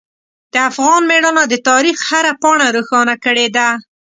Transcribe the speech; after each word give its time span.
د 0.53 0.55
افغان 0.69 1.01
میړانه 1.09 1.43
د 1.49 1.55
تاریخ 1.69 1.97
هره 2.09 2.33
پاڼه 2.41 2.67
روښانه 2.77 3.15
کړې 3.25 3.47
ده. 3.55 3.67